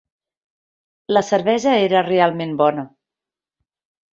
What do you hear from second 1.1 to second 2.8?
La cervesa era realment